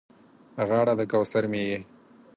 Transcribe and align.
غاړه 0.67 0.93
د 0.99 1.01
کوثر 1.11 1.43
مې 1.51 1.61
یې 1.69 1.77